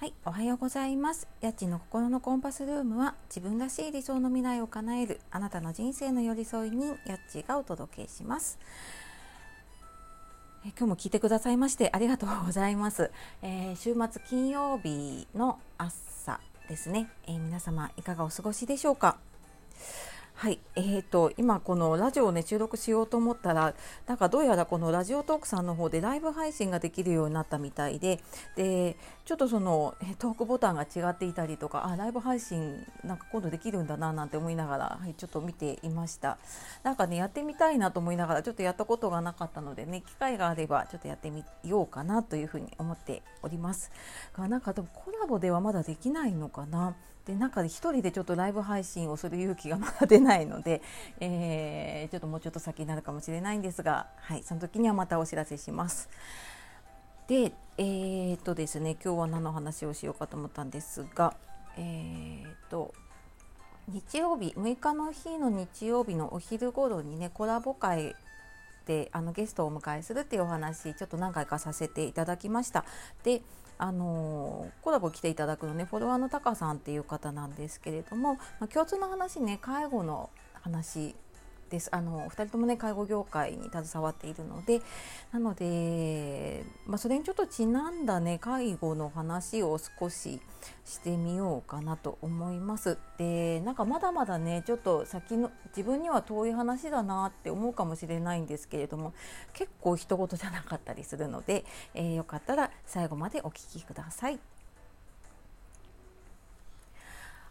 [0.00, 1.28] はい、おはようございます。
[1.42, 8.58] 家賃の心のコンパスルームは自分らしい理想の未来を叶えるあなたの人生の寄り添いにやっちがお届けします。
[10.64, 13.10] え今日も聞いてくださいましてありがとうございます。
[13.42, 19.18] えー、週末金曜日の朝ですね、えー、皆様いかがお過ごしでしょうか？
[20.40, 23.74] はい、えーと、今このラジオをね収録しようと思ったら
[24.06, 28.20] なんかどうやらこのラジオトークさんの方でライブ配信ができるようになったみたいで
[28.56, 28.96] で
[29.26, 36.38] ちょっとそのトークボタンが違っていたりとかあライブ配信なんか今度できるんだななんて思いながら、はい、ちょっと見ていました。
[36.84, 43.90] なんかねやってみたいなと思いながらちょっとやったことがなかったのでね機会があればちょっとやってみようかなというふうに思っております。
[44.34, 46.94] がなんかでもコラボではまだできないのかな。
[47.26, 50.82] で中で1人でちょっとライブ配信をする勇気がまだ出ないので、
[51.20, 56.08] えー、ちょっともうちょっと先になるかもしれないんですが、はい、その時にはまたお知らせします。
[57.28, 61.36] で、えー、っとですね、今日は何の話をしようかと思ったんですが、
[61.76, 62.92] えー、っと
[63.88, 68.14] 日曜日6日の日の日曜日のお昼頃にねコラボ会
[68.86, 72.84] であのゲストをお迎えするっていうお話ちょっと何回かさせていただきました。
[73.24, 73.42] で
[73.82, 80.28] あのコラボ来ていただくのねフォロワーのタカさんっていう方なんですけれども、まあ、共通の話ね介護の
[80.60, 81.14] 話
[81.70, 84.82] ですあの2人ともね介護業界に携わっているので
[85.32, 90.40] なので、まあ、それにちょっとちなんだね介護の話を少し
[90.84, 92.98] してみようかなと思います。
[93.16, 99.12] でなんかまだまだねちょっと先の自分には遠い話だなって思うかもしれないんですけれども
[99.52, 104.59] 結構人事じゃなかったりするので、えー、よかったら最後までお聞きください。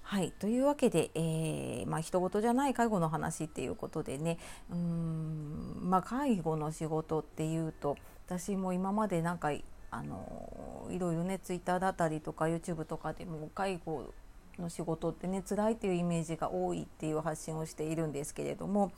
[0.09, 0.31] はい。
[0.39, 4.39] というわけで、えーまあ人事じゃない介護の話っていうことでね。
[4.71, 9.51] うん、まあ、介護の仕事っていうと私も今までなんか
[9.91, 14.11] あのいろいろねツイッターだったりとか YouTube とかでも介護
[14.57, 18.91] の仕事ってね辛いっていうイメージが多いっていう発信をしているんですけれども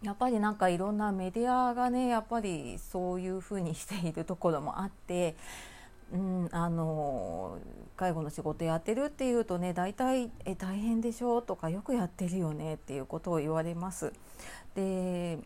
[0.00, 5.34] やっぱりなんかいろんなメディアがねやっぱりそういうふうにしているところもあって
[6.12, 7.58] うん、あの
[7.96, 14.12] 介護の仕事やってるっていうとね大体え大変でしょとかよくやってるよねっていうことを言われます。
[14.74, 15.38] で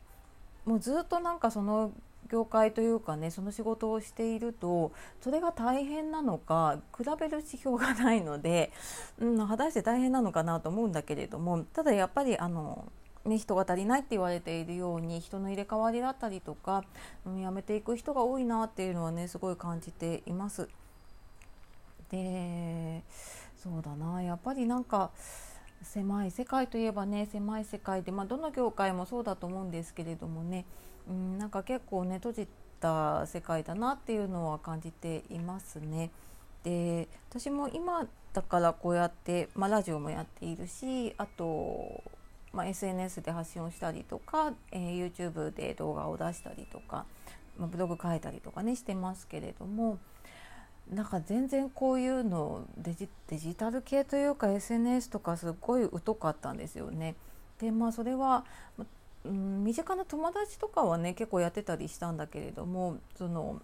[0.67, 1.93] もうずっとなんかその
[2.31, 8.71] 業界というかねその仕事をしているとそれが大変なのか比べる指標がないので、
[9.19, 12.93] うん、果たして大変なのかなと思うんだけれどもただやっぱりあの
[13.25, 16.85] ね、人が足りないって言われているように人の入れ替わりだったりとか、
[17.27, 20.69] うん、辞めていく人が多いなっていうのはねすごい感じています。
[22.11, 23.03] で
[23.63, 25.11] そうだなやっぱりなんか
[25.83, 30.65] 狭い世界といえばね狭い世界で、まあ、どの業界もそうだと思うんですけれどもね、
[31.09, 32.49] うん、なんか結構ね閉じ
[32.81, 36.11] た世界だなっていうのは感じていますね。
[36.65, 42.03] で私も今だからこうやって、まあ、ラジオもやっているしあと
[42.53, 47.05] まあ、SNS で発信をしたりとか、えー、YouTube で動画を出したりとか、
[47.59, 49.99] まあ、ブログ書いたりとかねしてますけれども
[50.93, 57.15] なんか全然こういうのデジデジタル系というか SNS とかすごい疎かったんですよね。
[57.61, 58.45] でまあそれは、
[59.25, 63.63] うん、身近な友達とかはね結構やってたりしたんだけれどもその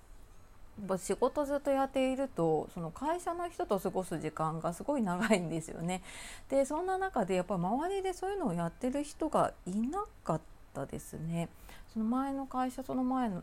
[0.98, 6.02] 仕事ずっとやっているとその会社の人と過ごす時間がすごい長いんですよね。
[6.50, 10.40] でそんな中でやっぱり周りでそういうのをやってる人がいなかっ
[10.74, 11.48] たですね。
[11.92, 13.42] その前の会社その前の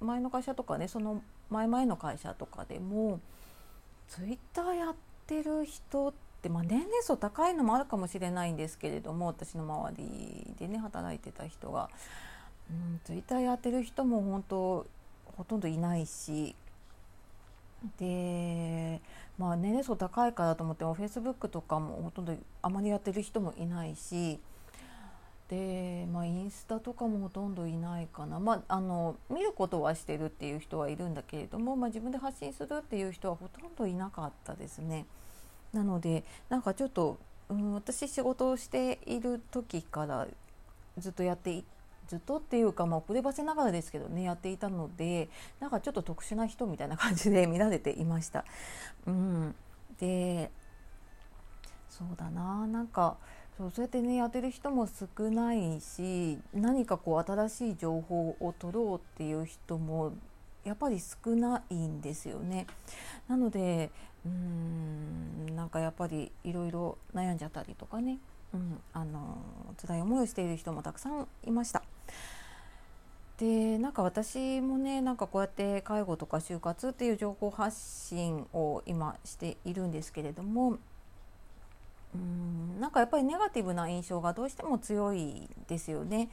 [0.00, 3.20] 前の会社とかねその前々の会社とかでも
[4.08, 4.94] ツイッターやっ
[5.26, 11.90] てる人って、まあ、年齢層高いのもあるかもしれないんですけれども私の周りでね働いてた人が、
[12.70, 14.86] うん、ツイッターやってる人も本当
[15.36, 16.54] ほとんどいないし。
[17.98, 19.02] で
[19.36, 24.40] まあ年齢層高いからと思ってもフェイスブックとかもほとんどあまりやってる人もいないし。
[25.48, 35.04] で、まあ、インスタとかもほとんどいないかな、まあ、あの見ることはしてるっていう人はいるんだけれども、まあ、自分で発信するっていう人はほとんどいなかったですね。
[35.72, 37.18] なのでなんかちょっと、
[37.48, 40.26] うん、私仕事をしている時から
[40.96, 41.64] ずっとやってい
[42.08, 45.28] ずっとっていうか、まあ、遅ればせながらですけどねやっていたので
[45.60, 48.44] なんかちょっと特殊な人みたいな感じで 見られていました。
[49.06, 49.54] うん、
[49.98, 50.50] で
[51.88, 53.16] そうだななんか
[53.56, 60.12] そうそうやってねやってる人も少ないし何かこう新しい情報を取ろうっていう人も
[60.64, 62.66] やっぱり少ないんですよね。
[63.28, 63.90] なので
[64.24, 68.18] うーんなんかやっぱりいろいろ悩んじゃったりとかね
[68.54, 69.36] うん、あの
[69.82, 71.82] 辛い思いをしている人もたくさんいました。
[73.38, 80.78] でなんか私もねなんかこうやって介護とか就活っていう情報発信を今しているんですけれども
[82.14, 86.28] うんなんかやっぱりネガティブな印象がどうしても強いですよね。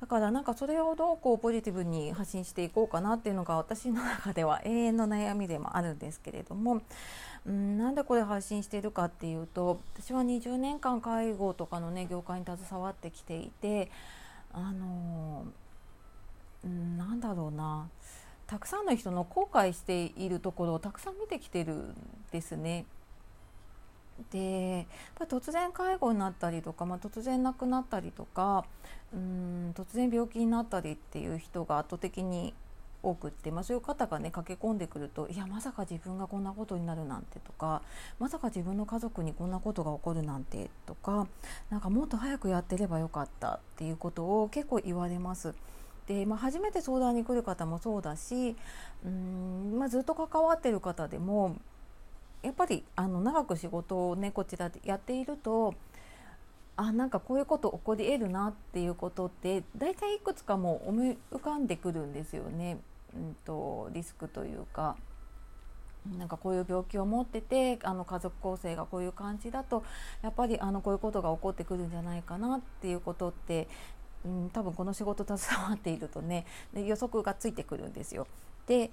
[0.00, 6.82] だからなんかそれをどうこうポジティブに発信していこうかなっていうのが私の中では 永遠の悩みでもあるんですけれども
[7.46, 13.90] うんなんでこれ発信しているかっていうと私は20年間介護とかのね業界に携わってきていて
[14.52, 15.46] あの
[16.66, 17.88] うんなんだろうな
[18.46, 21.94] たくさんの人の後悔しているところをたくさん見てきてるん
[22.30, 22.84] ですね。
[24.30, 24.86] で
[25.28, 28.64] 突然介護になったりとか、まあ、突然亡くなったりとか
[29.12, 32.54] うん突然病気になったりっていう人が圧倒的に
[33.02, 37.82] 多くって、まあ、そういう方がね駆け込んでくるといやまさか自分がこんなことになるなんてとか
[38.18, 41.26] まさか自分の家族にこんなことが起こるなんてとか
[41.68, 45.54] なんかもっと早くやってればよかったっていうことを結構言われます。
[46.06, 48.56] で、まあ、初めて相談に来る方もそうだし
[49.04, 51.56] うん、まあ、ずっと関わってる方でも
[52.42, 55.74] やっぱりあの長く仕事をねこちらでやっていると
[56.76, 62.78] あなんかこういうこと起こり得るなっていうことって大体いくつかも思い浮かんでくるんですよね、
[63.14, 64.96] うんと、リスクというか。
[66.18, 69.82] なんかこういう病気を持っててあの家族構成がこういう感じだと
[70.22, 73.66] やっぱりあのこういうことが起こってくるんじゃないかなっていうことって、
[74.26, 76.44] うん、多分この仕事携わっているとね
[76.74, 78.26] 予測がついてくるんですよ。
[78.66, 78.90] で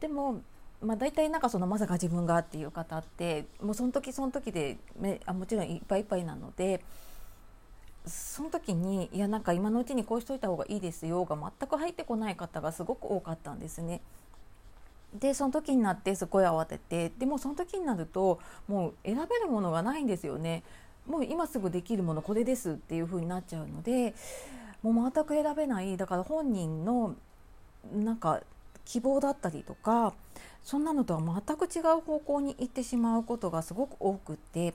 [0.00, 0.40] でも
[0.82, 6.82] まあ、大体なんかそのまさか自分がっていう方ってもうその時その時でめあもちろんいっぱいいっぱいなので
[8.06, 14.00] その時にいやなんか今のうちにこうしといた方がいいですよが全く入ってこない方がすごく多かったんですね。
[15.14, 18.38] でその時になってすごい慌ててでもその時になると
[18.68, 20.62] もう選べるものがないんですよね。
[21.06, 24.14] もう今すぐできるものこれですっていう風になっちゃうので
[24.82, 27.16] もう全く選べないだから本人の
[27.92, 28.40] なんか
[28.84, 30.14] 希望だったりとか
[30.62, 34.74] そんなのとは全く違う方向に行ってしまうことがすごく多くって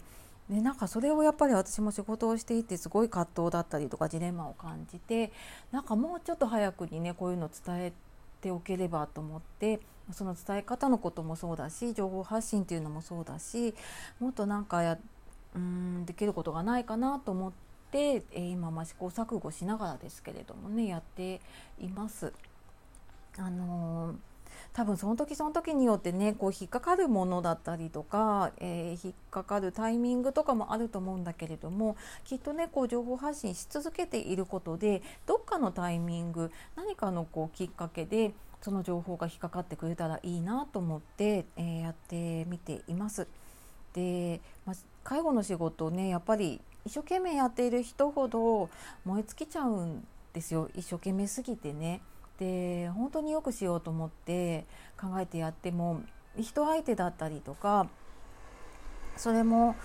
[0.50, 5.32] でなんかそれをやっぱり私も仕事をしていてすごい葛藤だったりとかジレンマを感じて
[5.72, 7.94] なんかもうちょっと早くにねこういうの伝え
[8.42, 9.80] ておければと思って
[10.12, 13.74] その伝え方のこともそうだし情報発信っていうのもそうだし
[14.20, 15.00] もっとなんかや
[15.56, 17.52] うんできることがないかなと思っ、
[18.00, 21.42] えー、今ま試行錯誤しながらですけれどもねやって
[21.80, 22.34] います。
[23.38, 24.16] あのー
[24.74, 43.28] 多分その時その時によってねこう引っかかるものだったりとか、えー、引っかかるタイミングとかもあると思うんだけれどもきっとねこう情報発信し続けていることでどっかのタイミング何かのこうきっかけでその情報が引っかかってくれたらいいなと思って、えー、やってみています。
[43.94, 48.70] で、まあ、介護の仕事をねやっぱり一生懸命やっている人ほど
[49.06, 52.02] 燃え尽きちゃうんですよ一生懸命すぎてね。
[52.40, 54.66] で本当によくしようと思って
[55.00, 56.02] 考えてやっても
[56.38, 57.88] 人相手だったりとか
[59.16, 59.76] それも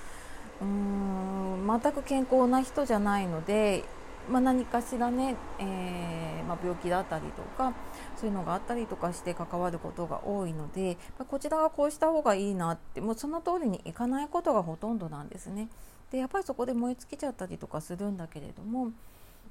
[0.60, 3.84] うーん全く健康な人じゃないので、
[4.28, 7.72] まあ、何かしらね、えー、まあ、病気だったりとか
[8.16, 15.68] そういうのがあったりとかして関わることが多いので、まあ、こちらがこうした方がいいなってもうその通りにいかないことがほとんどなんですね。
[16.10, 18.92] でやっぱりそこで燃え尽きちゃったりとかするんだけれども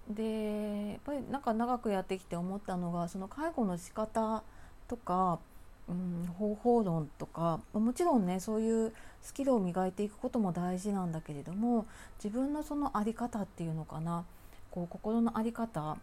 [0.10, 4.44] でやっぱりなんか長くやってきて思ったのがその介護の仕方
[4.88, 5.40] とか、
[5.88, 11.86] うん、方法論とかもちろんねそういうスキルを磨いていくことも大事なんだけれども
[12.24, 14.26] 自分のその在り方っていうのかな
[14.72, 15.98] こう心の在り方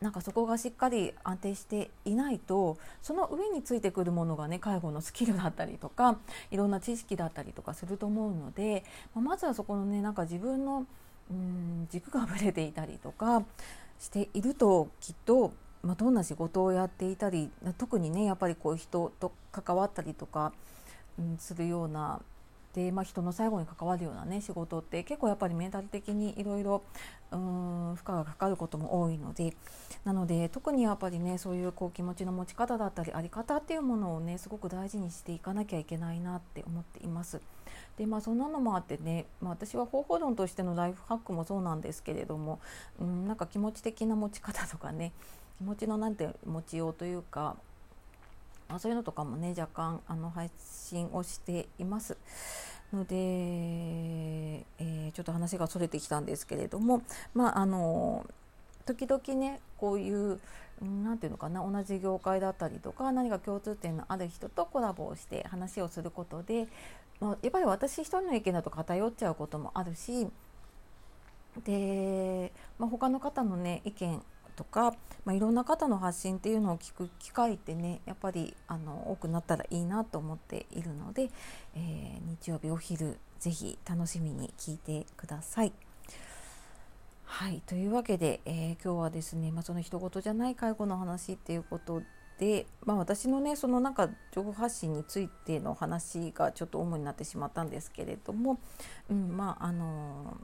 [0.00, 6.18] なんかそこがしっかり安定していないとその上についてくるものがね介護のスキルだったりとか
[6.50, 8.84] いろんな知識だったりとかすると思うので
[9.14, 10.86] まずはそこのねなんか自分の
[11.30, 13.42] うん軸がぶれていたりとか
[13.98, 20.52] しているときっと、まあ、どんな仕事をやっていたり特にねやっぱりこう人と関わったりとか、
[21.18, 22.20] うん、するような
[22.76, 26.82] で、まあ、人の最後に関わるようなね仕事って結構やっぱりメンタル的にいろいろ
[27.30, 27.36] 負
[28.06, 29.54] 荷がかかることも多いので
[30.04, 37.40] なので特にやっぱりねそういうこう気持ちの持ち方だったりあり方っていうものをねすごく大事にしていかなきゃいけないなって思っています。
[37.96, 42.60] でまあそんなのもあってね、まあ、私は方法論としてのライフハックもそうなんですけれども、
[43.00, 45.12] うん、なんか気持ち的な持ち方とかね
[45.56, 47.56] 気持ちのなんて持ちようというか、
[48.68, 52.16] あ、そういうのとかもね若干あの配信をしています。
[52.92, 57.02] ので、えー、ちょっと話がそれてきたんですけれども
[57.34, 58.24] まああの
[58.84, 60.38] 時々ねこういう
[60.80, 66.68] 何て言うのかな同じ業界だったりとか何か共通点のある人とコラボをして話をすることで
[67.20, 70.28] まあ、やっぱり私一人の意見だと偏っちゃうこともあるし
[71.64, 74.22] で、まあ、他の方のね意見
[74.56, 74.94] とか、
[75.24, 81.30] まあ、いろんな方の発信っていうのを聞く機会ってねやっぱりあの多くなったらいいなと思っているので、
[81.74, 85.72] えー、日曜日お昼ぜひ楽しみに聞いてください。
[87.28, 92.00] はいというわけで、えー、今日はですね、まあ、その人事じゃない介護の話っていうこと
[92.38, 98.58] で、まあ、私のねそのなんか情報発信についての話がちょっと主になってしまったんですけれども、
[99.10, 100.38] うん、まああの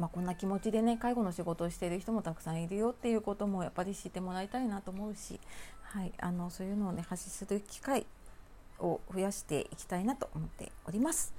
[0.00, 5.38] まあ、こんな気持ちでね介護の仕事をしている人もたくさんいるよっていうこともやっぱり知ってもらいたいなと思うし、
[5.82, 8.06] はい、あのそういうのをね発信する機会
[8.78, 11.34] を増やしていきたいなと思っております。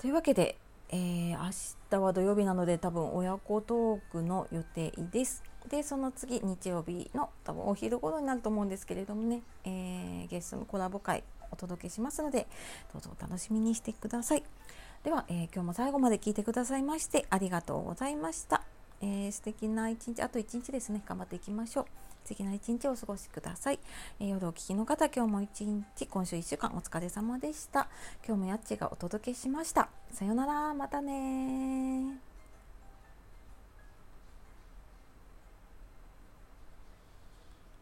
[0.00, 0.58] というわけで、
[0.88, 1.50] えー、明
[1.90, 5.44] 日は土曜日なので多分親子トークの予定です。
[5.68, 12.46] でその次日曜日の多分お昼頃になると思うんですけれどもね、えー、ゲストのコラボ会お届けしますので
[12.92, 14.42] どうぞお楽しみにしてください。
[15.04, 18.62] では、えー、今日も最後まで聞いてくださいましてありがとうございました。
[19.00, 21.84] えー、素敵な一日あと一日ですね頑張っていきましょう。
[22.24, 23.78] 素敵な一日をお過ごしください。
[24.20, 27.88] えー、夜お聞きの方今日も一日今週1週間お疲れ様でした。
[28.26, 29.88] 今日もやっちがお届けしました。
[30.12, 32.27] さようならまたね